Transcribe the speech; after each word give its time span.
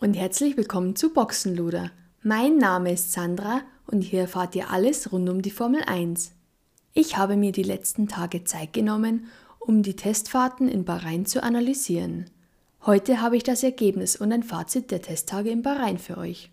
und 0.00 0.14
herzlich 0.14 0.56
willkommen 0.56 0.96
zu 0.96 1.12
Boxenluder. 1.12 1.92
Mein 2.24 2.58
Name 2.58 2.92
ist 2.92 3.12
Sandra 3.12 3.60
und 3.86 4.00
hier 4.00 4.22
erfahrt 4.22 4.56
ihr 4.56 4.72
alles 4.72 5.12
rund 5.12 5.28
um 5.30 5.42
die 5.42 5.52
Formel 5.52 5.80
1. 5.84 6.32
Ich 6.92 7.16
habe 7.16 7.36
mir 7.36 7.52
die 7.52 7.62
letzten 7.62 8.08
Tage 8.08 8.42
Zeit 8.42 8.72
genommen, 8.72 9.28
um 9.60 9.84
die 9.84 9.94
Testfahrten 9.94 10.66
in 10.66 10.84
Bahrain 10.84 11.24
zu 11.24 11.40
analysieren. 11.40 12.28
Heute 12.84 13.20
habe 13.20 13.36
ich 13.36 13.44
das 13.44 13.62
Ergebnis 13.62 14.16
und 14.16 14.32
ein 14.32 14.42
Fazit 14.42 14.90
der 14.90 15.02
Testtage 15.02 15.50
in 15.50 15.62
Bahrain 15.62 15.98
für 15.98 16.18
euch. 16.18 16.50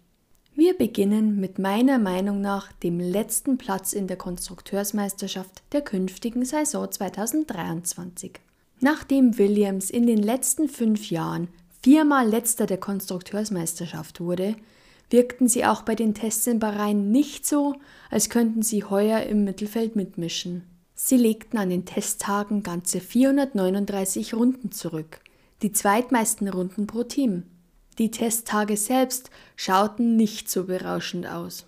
Wir 0.54 0.77
beginnen 0.77 1.40
mit 1.40 1.57
meiner 1.57 1.98
Meinung 1.98 2.40
nach 2.40 2.71
dem 2.71 2.99
letzten 2.99 3.57
Platz 3.57 3.93
in 3.93 4.05
der 4.05 4.18
Konstrukteursmeisterschaft 4.18 5.63
der 5.71 5.81
künftigen 5.81 6.45
Saison 6.45 6.90
2023. 6.90 8.34
Nachdem 8.79 9.40
Williams 9.40 9.90
in 9.90 10.05
den 10.05 10.21
letzten 10.21 10.70
fünf 10.70 11.09
Jahren 11.09 11.48
viermal 11.84 12.27
letzter 12.27 12.66
der 12.66 12.77
Konstrukteursmeisterschaft 12.77 14.20
wurde, 14.20 14.55
wirkten 15.09 15.48
sie 15.48 15.66
auch 15.66 15.81
bei 15.81 15.95
den 15.95 16.13
Tests 16.13 16.48
in 16.48 16.59
Bahrain 16.59 17.12
nicht 17.12 17.45
so, 17.45 17.76
als 18.09 18.30
könnten 18.30 18.62
sie 18.62 18.84
heuer 18.84 19.23
im 19.23 19.44
Mittelfeld 19.44 19.95
mitmischen. 19.95 20.63
Sie 20.96 21.18
legten 21.18 21.57
an 21.57 21.70
den 21.70 21.85
Testtagen 21.85 22.63
ganze 22.63 23.02
439 23.02 24.34
Runden 24.34 24.71
zurück, 24.71 25.20
die 25.62 25.71
zweitmeisten 25.71 26.48
Runden 26.48 26.87
pro 26.87 27.04
Team. 27.04 27.43
Die 27.98 28.12
Testtage 28.12 28.77
selbst 28.77 29.32
schauten 29.55 30.15
nicht 30.15 30.49
so 30.49 30.65
berauschend 30.65 31.27
aus. 31.27 31.65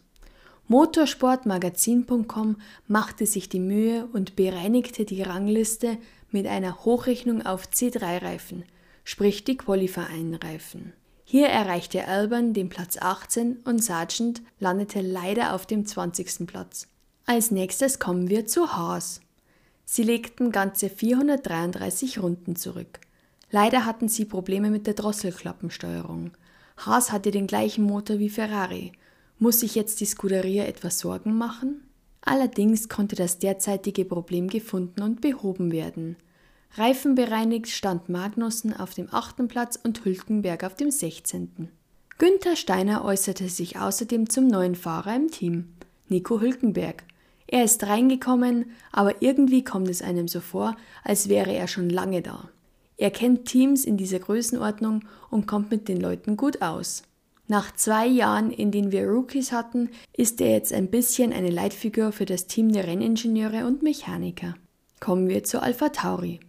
Motorsportmagazin.com 0.67 2.57
machte 2.87 3.25
sich 3.25 3.49
die 3.49 3.59
Mühe 3.59 4.07
und 4.13 4.35
bereinigte 4.35 5.03
die 5.03 5.21
Rangliste 5.21 5.97
mit 6.31 6.47
einer 6.47 6.85
Hochrechnung 6.85 7.45
auf 7.45 7.67
C3-Reifen, 7.67 8.63
sprich 9.03 9.43
die 9.43 9.57
Qualifying-Reifen. 9.57 10.93
Hier 11.25 11.47
erreichte 11.47 12.07
Alban 12.07 12.53
den 12.53 12.69
Platz 12.69 12.97
18 12.97 13.57
und 13.65 13.83
Sargent 13.83 14.41
landete 14.59 15.01
leider 15.01 15.53
auf 15.53 15.65
dem 15.65 15.85
20. 15.85 16.45
Platz. 16.45 16.87
Als 17.25 17.51
nächstes 17.51 17.99
kommen 17.99 18.29
wir 18.29 18.45
zu 18.45 18.75
Haas. 18.75 19.21
Sie 19.85 20.03
legten 20.03 20.51
ganze 20.51 20.89
433 20.89 22.21
Runden 22.21 22.55
zurück. 22.55 22.99
Leider 23.49 23.85
hatten 23.85 24.09
sie 24.09 24.25
Probleme 24.25 24.69
mit 24.69 24.87
der 24.87 24.93
Drosselklappensteuerung. 24.93 26.31
Haas 26.77 27.11
hatte 27.11 27.31
den 27.31 27.47
gleichen 27.47 27.83
Motor 27.83 28.19
wie 28.19 28.29
Ferrari. 28.29 28.91
Muss 29.39 29.59
sich 29.59 29.75
jetzt 29.75 29.99
die 30.01 30.05
Scuderia 30.05 30.65
etwas 30.65 30.99
Sorgen 30.99 31.37
machen? 31.37 31.87
Allerdings 32.21 32.89
konnte 32.89 33.15
das 33.15 33.39
derzeitige 33.39 34.05
Problem 34.05 34.47
gefunden 34.47 35.01
und 35.01 35.21
behoben 35.21 35.71
werden. 35.71 36.15
Reifenbereinigt 36.75 37.69
stand 37.69 38.09
Magnussen 38.09 38.75
auf 38.75 38.95
dem 38.95 39.07
achten 39.11 39.47
Platz 39.47 39.79
und 39.83 40.03
Hülkenberg 40.05 40.63
auf 40.63 40.75
dem 40.75 40.89
16. 40.89 41.69
Günther 42.17 42.55
Steiner 42.55 43.05
äußerte 43.05 43.47
sich 43.47 43.77
außerdem 43.77 44.27
zum 44.27 44.47
neuen 44.47 44.73
Fahrer 44.73 45.15
im 45.15 45.29
Team, 45.29 45.73
Nico 46.09 46.41
Hülkenberg. 46.41 47.03
Er 47.45 47.63
ist 47.63 47.83
reingekommen, 47.83 48.71
aber 48.91 49.21
irgendwie 49.21 49.63
kommt 49.63 49.87
es 49.87 50.01
einem 50.01 50.27
so 50.27 50.39
vor, 50.39 50.75
als 51.03 51.29
wäre 51.29 51.53
er 51.53 51.67
schon 51.67 51.91
lange 51.91 52.23
da. 52.23 52.49
Er 52.97 53.11
kennt 53.11 53.45
Teams 53.45 53.85
in 53.85 53.97
dieser 53.97 54.17
Größenordnung 54.17 55.05
und 55.29 55.45
kommt 55.45 55.69
mit 55.69 55.87
den 55.87 56.01
Leuten 56.01 56.37
gut 56.37 56.63
aus. 56.63 57.03
Nach 57.47 57.75
zwei 57.75 58.07
Jahren, 58.07 58.49
in 58.49 58.71
denen 58.71 58.91
wir 58.91 59.07
Rookies 59.07 59.51
hatten, 59.51 59.89
ist 60.11 60.41
er 60.41 60.49
jetzt 60.49 60.73
ein 60.73 60.89
bisschen 60.89 61.33
eine 61.33 61.51
Leitfigur 61.51 62.11
für 62.11 62.25
das 62.25 62.47
Team 62.47 62.71
der 62.71 62.87
Renningenieure 62.87 63.67
und 63.67 63.83
Mechaniker. 63.83 64.55
Kommen 64.99 65.27
wir 65.27 65.43
zu 65.43 65.61
Alpha 65.61 65.89
Tauri. 65.89 66.39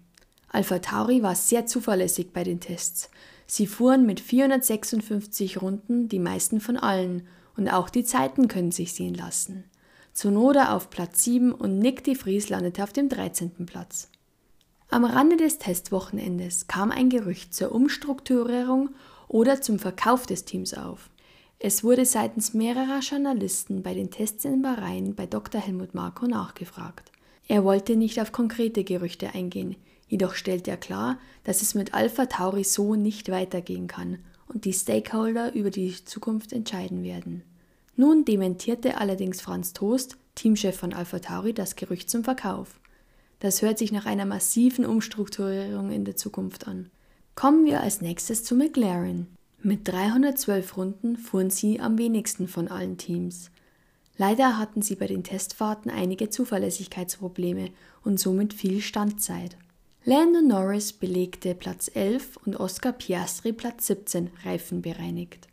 Alpha 0.54 0.78
Tauri 0.78 1.20
war 1.24 1.34
sehr 1.34 1.66
zuverlässig 1.66 2.32
bei 2.32 2.44
den 2.44 2.60
Tests. 2.60 3.10
Sie 3.44 3.66
fuhren 3.66 4.06
mit 4.06 4.20
456 4.20 5.60
Runden 5.60 6.08
die 6.08 6.20
meisten 6.20 6.60
von 6.60 6.76
allen 6.76 7.26
und 7.56 7.68
auch 7.68 7.90
die 7.90 8.04
Zeiten 8.04 8.46
können 8.46 8.70
sich 8.70 8.92
sehen 8.92 9.14
lassen. 9.14 9.64
Zunoda 10.12 10.72
auf 10.72 10.90
Platz 10.90 11.24
7 11.24 11.50
und 11.50 11.80
Nick 11.80 12.04
de 12.04 12.14
Vries 12.14 12.50
landete 12.50 12.84
auf 12.84 12.92
dem 12.92 13.08
13. 13.08 13.66
Platz. 13.66 14.10
Am 14.90 15.04
Rande 15.04 15.36
des 15.36 15.58
Testwochenendes 15.58 16.68
kam 16.68 16.92
ein 16.92 17.10
Gerücht 17.10 17.52
zur 17.52 17.72
Umstrukturierung 17.72 18.90
oder 19.26 19.60
zum 19.60 19.80
Verkauf 19.80 20.24
des 20.24 20.44
Teams 20.44 20.72
auf. 20.72 21.10
Es 21.58 21.82
wurde 21.82 22.04
seitens 22.04 22.54
mehrerer 22.54 23.00
Journalisten 23.00 23.82
bei 23.82 23.92
den 23.92 24.12
Tests 24.12 24.44
in 24.44 24.62
Bahrain 24.62 25.16
bei 25.16 25.26
Dr. 25.26 25.60
Helmut 25.60 25.94
Marko 25.94 26.28
nachgefragt. 26.28 27.10
Er 27.48 27.64
wollte 27.64 27.96
nicht 27.96 28.20
auf 28.20 28.30
konkrete 28.30 28.84
Gerüchte 28.84 29.34
eingehen, 29.34 29.74
jedoch 30.08 30.34
stellte 30.34 30.70
er 30.70 30.76
klar, 30.76 31.18
dass 31.44 31.62
es 31.62 31.74
mit 31.74 31.94
Alpha 31.94 32.26
Tauri 32.26 32.64
so 32.64 32.94
nicht 32.94 33.30
weitergehen 33.30 33.86
kann 33.86 34.18
und 34.46 34.64
die 34.64 34.72
Stakeholder 34.72 35.54
über 35.54 35.70
die 35.70 35.94
Zukunft 36.04 36.52
entscheiden 36.52 37.02
werden. 37.02 37.42
Nun 37.96 38.24
dementierte 38.24 38.98
allerdings 38.98 39.40
Franz 39.40 39.72
Toast, 39.72 40.16
Teamchef 40.34 40.76
von 40.76 40.92
Alpha 40.92 41.20
Tauri, 41.20 41.52
das 41.52 41.76
Gerücht 41.76 42.10
zum 42.10 42.24
Verkauf. 42.24 42.80
Das 43.38 43.62
hört 43.62 43.78
sich 43.78 43.92
nach 43.92 44.06
einer 44.06 44.26
massiven 44.26 44.84
Umstrukturierung 44.86 45.90
in 45.90 46.04
der 46.04 46.16
Zukunft 46.16 46.66
an. 46.66 46.90
Kommen 47.34 47.64
wir 47.64 47.80
als 47.80 48.00
nächstes 48.00 48.44
zu 48.44 48.54
McLaren. 48.54 49.26
Mit 49.62 49.88
312 49.88 50.76
Runden 50.76 51.16
fuhren 51.16 51.50
sie 51.50 51.80
am 51.80 51.98
wenigsten 51.98 52.48
von 52.48 52.68
allen 52.68 52.98
Teams. 52.98 53.50
Leider 54.16 54.58
hatten 54.58 54.82
sie 54.82 54.94
bei 54.94 55.06
den 55.06 55.24
Testfahrten 55.24 55.90
einige 55.90 56.30
Zuverlässigkeitsprobleme 56.30 57.70
und 58.02 58.20
somit 58.20 58.54
viel 58.54 58.80
Standzeit. 58.80 59.56
Lando 60.06 60.42
Norris 60.42 60.92
belegte 60.92 61.54
Platz 61.54 61.90
11 61.94 62.36
und 62.44 62.56
Oscar 62.60 62.92
Piastri 62.92 63.54
Platz 63.54 63.86
17 63.86 64.28
reifenbereinigt. 64.44 65.48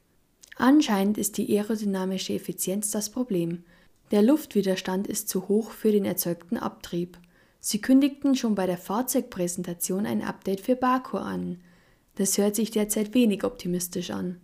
Anscheinend 0.58 1.18
ist 1.18 1.38
die 1.38 1.58
aerodynamische 1.58 2.34
Effizienz 2.34 2.92
das 2.92 3.10
Problem. 3.10 3.64
Der 4.12 4.22
Luftwiderstand 4.22 5.08
ist 5.08 5.30
zu 5.30 5.48
hoch 5.48 5.72
für 5.72 5.94
den 5.94 6.04
erzeugten 6.04 6.58
Abtrieb. 6.58 7.18
Sie 7.62 7.80
kündigten 7.80 8.36
schon 8.36 8.54
bei 8.54 8.66
der 8.66 8.78
Fahrzeugpräsentation 8.78 10.06
ein 10.06 10.22
Update 10.22 10.60
für 10.60 10.76
Baku 10.76 11.16
an. 11.16 11.62
Das 12.16 12.38
hört 12.38 12.58
sich 12.58 12.72
derzeit 12.72 13.14
wenig 13.14 13.46
optimistisch 13.46 14.12
an. 14.12 14.42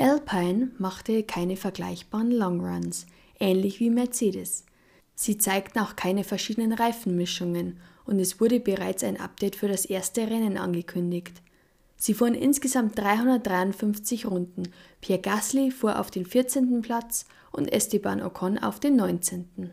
Alpine 0.00 0.72
machte 0.78 1.22
keine 1.22 1.56
vergleichbaren 1.56 2.32
Longruns, 2.32 3.06
ähnlich 3.38 3.78
wie 3.78 3.90
Mercedes. 3.90 4.66
Sie 5.14 5.38
zeigten 5.38 5.78
auch 5.78 5.94
keine 5.94 6.24
verschiedenen 6.24 6.72
Reifenmischungen 6.72 7.78
und 8.04 8.18
es 8.18 8.40
wurde 8.40 8.60
bereits 8.60 9.04
ein 9.04 9.20
Update 9.20 9.56
für 9.56 9.68
das 9.68 9.84
erste 9.84 10.22
Rennen 10.22 10.56
angekündigt. 10.56 11.42
Sie 11.96 12.14
fuhren 12.14 12.34
insgesamt 12.34 12.98
353 12.98 14.26
Runden. 14.26 14.64
Pierre 15.00 15.20
Gasly 15.20 15.70
fuhr 15.70 16.00
auf 16.00 16.10
den 16.10 16.26
14. 16.26 16.82
Platz 16.82 17.26
und 17.52 17.72
Esteban 17.72 18.20
Ocon 18.20 18.58
auf 18.58 18.80
den 18.80 18.96
19. 18.96 19.72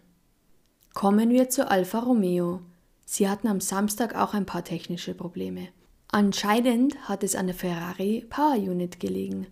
Kommen 0.94 1.32
wir 1.32 1.50
zu 1.50 1.70
Alfa 1.70 2.00
Romeo. 2.00 2.62
Sie 3.06 3.28
hatten 3.28 3.48
am 3.48 3.62
Samstag 3.62 4.16
auch 4.16 4.36
ein 4.36 4.46
paar 4.46 4.64
technische 4.64 5.16
Probleme. 5.16 5.70
Anscheinend 6.12 7.10
hat 7.10 7.24
es 7.24 7.36
an 7.36 7.48
der 7.48 7.56
Ferrari 7.56 8.26
Power 8.30 8.56
Unit 8.58 9.00
gelegen. 9.00 9.48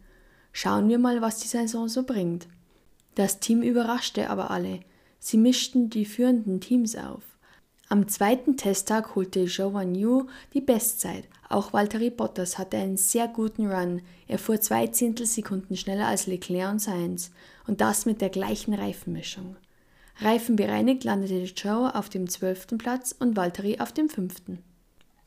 Schauen 0.51 0.89
wir 0.89 0.99
mal, 0.99 1.21
was 1.21 1.37
die 1.39 1.47
Saison 1.47 1.87
so 1.87 2.03
bringt. 2.03 2.47
Das 3.15 3.39
Team 3.39 3.63
überraschte 3.63 4.29
aber 4.29 4.51
alle. 4.51 4.81
Sie 5.19 5.37
mischten 5.37 5.89
die 5.89 6.05
führenden 6.05 6.61
Teams 6.61 6.95
auf. 6.95 7.23
Am 7.89 8.09
zweiten 8.09 8.57
Testtag 8.57 9.15
holte 9.15 9.43
Joan 9.43 9.95
Yu 9.95 10.27
die 10.53 10.59
Bestzeit. 10.59 11.23
Auch 11.47 11.71
Valtteri 11.71 12.09
Bottas 12.09 12.57
hatte 12.57 12.75
einen 12.75 12.97
sehr 12.97 13.29
guten 13.29 13.71
Run. 13.71 14.01
Er 14.27 14.39
fuhr 14.39 14.59
zwei 14.59 14.87
Zehntelsekunden 14.87 15.77
schneller 15.77 16.07
als 16.07 16.27
Leclerc 16.27 16.69
und 16.69 16.81
Sainz 16.81 17.31
und 17.65 17.79
das 17.79 18.05
mit 18.05 18.19
der 18.19 18.27
gleichen 18.27 18.73
Reifenmischung. 18.73 19.55
Reifenbereinigt 20.19 21.05
landete 21.05 21.43
Joe 21.43 21.95
auf 21.95 22.09
dem 22.09 22.29
zwölften 22.29 22.77
Platz 22.77 23.15
und 23.17 23.37
Valtteri 23.37 23.79
auf 23.79 23.93
dem 23.93 24.09
fünften. 24.09 24.59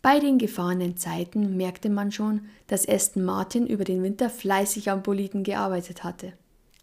Bei 0.02 0.20
den 0.20 0.36
gefahrenen 0.36 0.98
Zeiten 0.98 1.56
merkte 1.56 1.88
man 1.88 2.12
schon, 2.12 2.42
dass 2.66 2.86
Aston 2.86 3.24
Martin 3.24 3.66
über 3.66 3.84
den 3.84 4.02
Winter 4.02 4.28
fleißig 4.28 4.90
am 4.90 5.02
Boliden 5.02 5.44
gearbeitet 5.44 6.04
hatte. 6.04 6.34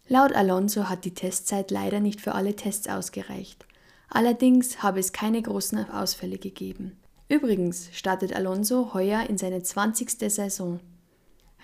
Laut 0.08 0.32
Alonso 0.32 0.88
hat 0.88 1.04
die 1.04 1.14
Testzeit 1.14 1.70
leider 1.70 2.00
nicht 2.00 2.20
für 2.20 2.34
alle 2.34 2.56
Tests 2.56 2.88
ausgereicht. 2.88 3.67
Allerdings 4.08 4.82
habe 4.82 5.00
es 5.00 5.12
keine 5.12 5.42
großen 5.42 5.90
Ausfälle 5.90 6.38
gegeben. 6.38 6.96
Übrigens 7.28 7.90
startet 7.92 8.34
Alonso 8.34 8.94
heuer 8.94 9.28
in 9.28 9.36
seine 9.38 9.62
20. 9.62 10.10
Saison. 10.32 10.80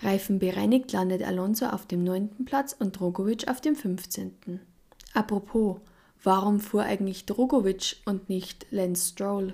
Reifenbereinigt 0.01 0.91
landet 0.91 1.23
Alonso 1.23 1.67
auf 1.67 1.85
dem 1.85 2.03
9. 2.03 2.45
Platz 2.45 2.75
und 2.77 2.99
Drogovic 2.99 3.47
auf 3.47 3.61
dem 3.61 3.75
15. 3.75 4.59
Apropos, 5.13 5.77
Warum 6.25 6.59
fuhr 6.59 6.81
eigentlich 6.81 7.27
Drogovic 7.27 7.97
und 8.05 8.29
nicht 8.29 8.65
Lance 8.71 9.11
Stroll? 9.11 9.53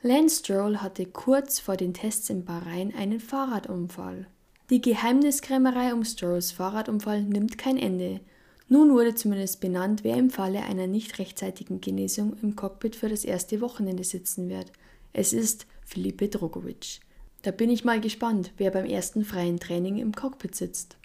Lance 0.00 0.40
Stroll 0.40 0.78
hatte 0.78 1.04
kurz 1.04 1.60
vor 1.60 1.76
den 1.76 1.92
Tests 1.92 2.30
in 2.30 2.46
Bahrain 2.46 2.94
einen 2.96 3.20
Fahrradunfall. 3.20 4.26
Die 4.70 4.80
Geheimniskrämerei 4.80 5.92
um 5.92 6.06
Strolls 6.06 6.52
Fahrradunfall 6.52 7.22
nimmt 7.22 7.58
kein 7.58 7.76
Ende. 7.76 8.20
Nun 8.68 8.92
wurde 8.92 9.14
zumindest 9.14 9.60
benannt, 9.60 10.02
wer 10.02 10.16
im 10.16 10.30
Falle 10.30 10.62
einer 10.64 10.88
nicht 10.88 11.18
rechtzeitigen 11.18 11.80
Genesung 11.80 12.36
im 12.42 12.56
Cockpit 12.56 12.96
für 12.96 13.08
das 13.08 13.24
erste 13.24 13.60
Wochenende 13.60 14.02
sitzen 14.02 14.48
wird. 14.48 14.72
Es 15.12 15.32
ist 15.32 15.66
Filipe 15.84 16.28
Drogovic. 16.28 17.00
Da 17.42 17.52
bin 17.52 17.70
ich 17.70 17.84
mal 17.84 18.00
gespannt, 18.00 18.52
wer 18.56 18.72
beim 18.72 18.86
ersten 18.86 19.24
freien 19.24 19.60
Training 19.60 19.98
im 19.98 20.12
Cockpit 20.12 20.56
sitzt. 20.56 20.96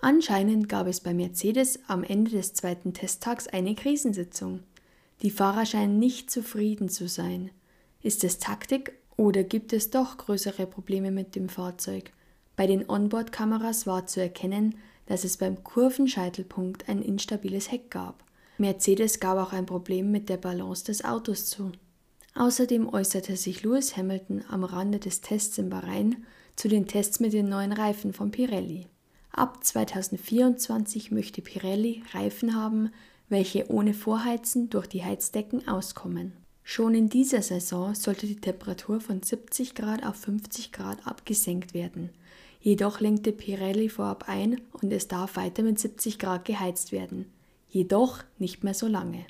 Anscheinend 0.00 0.68
gab 0.68 0.88
es 0.88 1.00
bei 1.00 1.14
Mercedes 1.14 1.78
am 1.86 2.02
Ende 2.02 2.32
des 2.32 2.52
zweiten 2.52 2.94
Testtags 2.94 3.46
eine 3.46 3.76
Krisensitzung. 3.76 4.60
Die 5.22 5.30
Fahrer 5.30 5.66
scheinen 5.66 5.98
nicht 6.00 6.30
zufrieden 6.30 6.88
zu 6.88 7.08
sein. 7.08 7.50
Ist 8.02 8.24
es 8.24 8.38
Taktik 8.38 8.92
oder 9.16 9.44
gibt 9.44 9.72
es 9.72 9.90
doch 9.90 10.16
größere 10.16 10.66
Probleme 10.66 11.10
mit 11.12 11.36
dem 11.36 11.48
Fahrzeug? 11.48 12.12
Bei 12.56 12.66
den 12.66 12.88
Onboard-Kameras 12.88 13.86
war 13.86 14.06
zu 14.06 14.20
erkennen, 14.20 14.76
dass 15.08 15.24
es 15.24 15.38
beim 15.38 15.64
Kurvenscheitelpunkt 15.64 16.88
ein 16.88 17.00
instabiles 17.02 17.72
Heck 17.72 17.90
gab. 17.90 18.22
Mercedes 18.58 19.20
gab 19.20 19.38
auch 19.38 19.52
ein 19.52 19.66
Problem 19.66 20.10
mit 20.10 20.28
der 20.28 20.36
Balance 20.36 20.84
des 20.84 21.04
Autos 21.04 21.46
zu. 21.46 21.72
Außerdem 22.34 22.92
äußerte 22.92 23.36
sich 23.36 23.62
Lewis 23.62 23.96
Hamilton 23.96 24.44
am 24.48 24.64
Rande 24.64 24.98
des 24.98 25.22
Tests 25.22 25.56
in 25.58 25.70
Bahrain 25.70 26.26
zu 26.56 26.68
den 26.68 26.86
Tests 26.86 27.20
mit 27.20 27.32
den 27.32 27.48
neuen 27.48 27.72
Reifen 27.72 28.12
von 28.12 28.30
Pirelli. 28.30 28.86
Ab 29.30 29.64
2024 29.64 31.10
möchte 31.10 31.40
Pirelli 31.40 32.02
Reifen 32.12 32.54
haben, 32.54 32.90
welche 33.28 33.70
ohne 33.70 33.94
Vorheizen 33.94 34.68
durch 34.68 34.86
die 34.86 35.04
Heizdecken 35.04 35.66
auskommen. 35.68 36.32
Schon 36.64 36.94
in 36.94 37.08
dieser 37.08 37.40
Saison 37.40 37.94
sollte 37.94 38.26
die 38.26 38.40
Temperatur 38.40 39.00
von 39.00 39.22
70 39.22 39.74
Grad 39.74 40.04
auf 40.04 40.16
50 40.16 40.70
Grad 40.70 41.06
abgesenkt 41.06 41.72
werden. 41.72 42.10
Jedoch 42.68 43.00
lenkte 43.00 43.32
Pirelli 43.32 43.88
vorab 43.88 44.28
ein 44.28 44.60
und 44.72 44.92
es 44.92 45.08
darf 45.08 45.36
weiter 45.36 45.62
mit 45.62 45.78
70 45.78 46.18
Grad 46.18 46.44
geheizt 46.44 46.92
werden. 46.92 47.24
Jedoch 47.66 48.22
nicht 48.38 48.62
mehr 48.62 48.74
so 48.74 48.86
lange. 48.86 49.24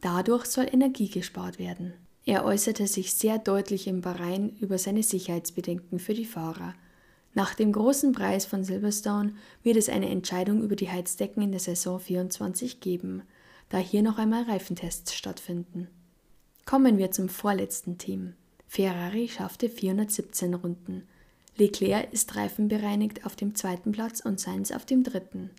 Dadurch 0.00 0.46
soll 0.46 0.68
Energie 0.72 1.10
gespart 1.10 1.58
werden. 1.58 1.92
Er 2.24 2.46
äußerte 2.46 2.86
sich 2.86 3.12
sehr 3.12 3.38
deutlich 3.38 3.88
im 3.88 4.00
Bahrain 4.00 4.56
über 4.58 4.78
seine 4.78 5.02
Sicherheitsbedenken 5.02 5.98
für 5.98 6.14
die 6.14 6.24
Fahrer. 6.24 6.72
Nach 7.34 7.52
dem 7.52 7.72
großen 7.72 8.12
Preis 8.12 8.46
von 8.46 8.64
Silverstone 8.64 9.34
wird 9.62 9.76
es 9.76 9.90
eine 9.90 10.08
Entscheidung 10.08 10.62
über 10.62 10.74
die 10.74 10.88
Heizdecken 10.88 11.42
in 11.42 11.50
der 11.50 11.60
Saison 11.60 12.00
24 12.00 12.80
geben, 12.80 13.20
da 13.68 13.76
hier 13.76 14.00
noch 14.00 14.16
einmal 14.16 14.44
Reifentests 14.44 15.14
stattfinden. 15.14 15.88
Kommen 16.64 16.96
wir 16.96 17.10
zum 17.10 17.28
vorletzten 17.28 17.98
Team. 17.98 18.32
Ferrari 18.66 19.28
schaffte 19.28 19.68
417 19.68 20.54
Runden. 20.54 21.06
Leclerc 21.58 22.12
ist 22.12 22.36
reifenbereinigt 22.36 23.26
auf 23.26 23.34
dem 23.34 23.54
zweiten 23.56 23.90
Platz 23.90 24.20
und 24.20 24.38
Sainz 24.38 24.70
auf 24.70 24.86
dem 24.86 25.02
dritten. 25.02 25.50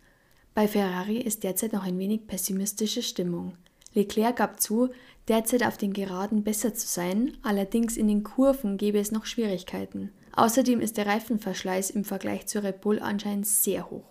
Bei 0.54 0.68
Ferrari 0.68 1.18
ist 1.18 1.44
derzeit 1.44 1.74
noch 1.74 1.84
ein 1.84 2.00
wenig 2.00 2.26
pessimistische 2.26 3.02
Stimmung. 3.02 3.58
Leclerc 3.94 4.38
gab 4.38 4.62
zu, 4.62 4.90
derzeit 5.28 5.64
auf 5.64 5.78
den 5.78 5.94
Geraden 5.94 6.44
besser 6.44 6.74
zu 6.74 6.88
sein, 6.88 7.38
allerdings 7.42 7.98
in 7.98 8.08
den 8.08 8.24
Kurven 8.24 8.78
gäbe 8.78 9.00
es 9.00 9.12
noch 9.12 9.26
Schwierigkeiten. 9.26 10.12
Außerdem 10.34 10.80
ist 10.80 10.96
der 10.98 11.06
Reifenverschleiß 11.06 11.90
im 11.90 12.06
Vergleich 12.06 12.48
zu 12.48 12.64
Red 12.64 12.82
Bull 12.82 13.00
anscheinend 13.00 13.48
sehr 13.48 13.90
hoch. 13.90 14.08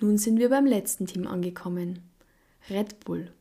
Nun 0.00 0.18
sind 0.18 0.38
wir 0.38 0.50
beim 0.50 0.66
letzten 0.66 1.06
Team 1.06 1.26
angekommen. 1.26 2.00
Red 2.68 3.00
Bull. 3.00 3.32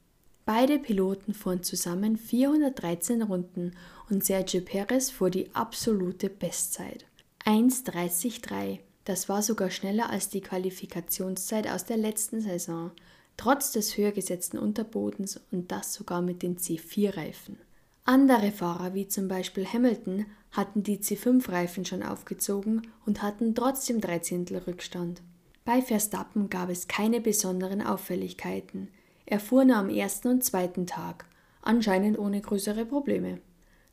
Beide 0.45 0.79
Piloten 0.79 1.33
fuhren 1.33 1.63
zusammen 1.63 2.17
413 2.17 3.23
Runden 3.23 3.71
und 4.09 4.23
Sergio 4.23 4.61
Perez 4.61 5.09
fuhr 5.09 5.29
die 5.29 5.53
absolute 5.55 6.29
Bestzeit. 6.29 7.05
1,30,3. 7.45 8.79
Das 9.05 9.27
war 9.27 9.41
sogar 9.41 9.69
schneller 9.69 10.09
als 10.09 10.29
die 10.29 10.41
Qualifikationszeit 10.41 11.67
aus 11.67 11.85
der 11.85 11.97
letzten 11.97 12.41
Saison 12.41 12.91
trotz 13.37 13.71
des 13.71 13.97
höher 13.97 14.11
gesetzten 14.11 14.57
Unterbodens 14.57 15.39
und 15.51 15.71
das 15.71 15.93
sogar 15.93 16.21
mit 16.21 16.43
den 16.43 16.57
C4-Reifen. 16.57 17.57
Andere 18.05 18.51
Fahrer 18.51 18.93
wie 18.93 19.07
zum 19.07 19.27
Beispiel 19.27 19.65
Hamilton 19.65 20.25
hatten 20.51 20.83
die 20.83 20.99
C5-Reifen 20.99 21.85
schon 21.85 22.03
aufgezogen 22.03 22.83
und 23.05 23.21
hatten 23.21 23.55
trotzdem 23.55 24.01
drei 24.01 24.19
Zehntel 24.19 24.57
Rückstand. 24.59 25.21
Bei 25.65 25.81
Verstappen 25.81 26.49
gab 26.49 26.69
es 26.69 26.87
keine 26.87 27.21
besonderen 27.21 27.81
Auffälligkeiten. 27.81 28.89
Er 29.25 29.39
fuhr 29.39 29.63
nur 29.63 29.77
am 29.77 29.89
ersten 29.89 30.27
und 30.27 30.43
zweiten 30.43 30.85
Tag, 30.85 31.25
anscheinend 31.61 32.19
ohne 32.19 32.41
größere 32.41 32.85
Probleme. 32.85 33.39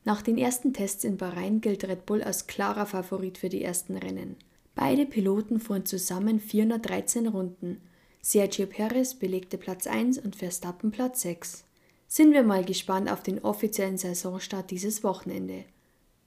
Nach 0.03 0.21
den 0.21 0.37
ersten 0.37 0.73
Tests 0.73 1.03
in 1.03 1.17
Bahrain 1.17 1.61
gilt 1.61 1.83
Red 1.83 2.05
Bull 2.05 2.23
als 2.23 2.47
klarer 2.47 2.85
Favorit 2.85 3.37
für 3.37 3.49
die 3.49 3.63
ersten 3.63 3.95
Rennen. 3.97 4.35
Beide 4.73 5.05
Piloten 5.05 5.59
fuhren 5.59 5.85
zusammen 5.85 6.39
413 6.39 7.27
Runden, 7.27 7.81
Sergio 8.23 8.67
Perez 8.67 9.15
belegte 9.15 9.57
Platz 9.57 9.87
1 9.87 10.19
und 10.19 10.35
Verstappen 10.35 10.91
Platz 10.91 11.21
6. 11.21 11.63
Sind 12.07 12.33
wir 12.33 12.43
mal 12.43 12.63
gespannt 12.63 13.11
auf 13.11 13.23
den 13.23 13.43
offiziellen 13.43 13.97
Saisonstart 13.97 14.69
dieses 14.69 15.03
Wochenende. 15.03 15.65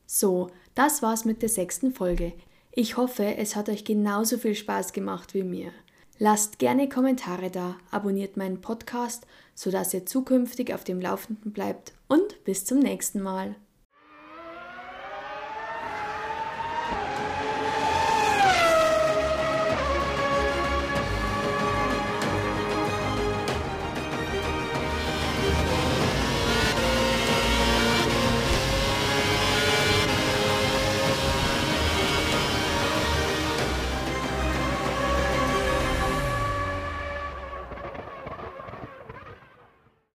So, 0.05 0.51
das 0.75 1.03
war's 1.03 1.25
mit 1.25 1.41
der 1.41 1.49
sechsten 1.49 1.93
Folge. 1.93 2.33
Ich 2.73 2.97
hoffe, 2.97 3.37
es 3.37 3.55
hat 3.55 3.69
euch 3.69 3.85
genauso 3.85 4.39
viel 4.39 4.57
Spaß 4.57 4.93
gemacht 4.93 5.35
wie 5.35 5.45
mir. 5.45 5.71
Lasst 6.19 6.59
gerne 6.59 6.89
Kommentare 6.89 7.51
da, 7.51 7.77
abonniert 7.93 8.37
meinen 8.37 8.61
Podcast, 8.61 9.25
sodass 9.55 9.95
ihr 9.95 10.05
zukünftig 10.05 10.75
auf 10.75 10.83
dem 10.83 11.01
Laufenden 11.01 11.53
bleibt 11.53 11.93
und 12.09 12.43
bis 12.45 12.65
zum 12.65 12.81
nächsten 12.81 13.21
Mal. 13.21 13.55